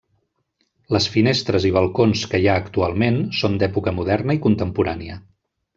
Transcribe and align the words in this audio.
Les 0.95 1.07
finestres 1.15 1.67
i 1.69 1.73
balcons 1.75 2.23
que 2.33 2.41
hi 2.45 2.49
ha 2.53 2.57
actualment 2.63 3.23
són 3.43 3.61
d'època 3.61 3.95
moderna 4.01 4.39
i 4.39 4.43
contemporània. 4.49 5.25